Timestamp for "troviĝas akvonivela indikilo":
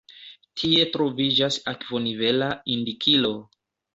0.93-3.33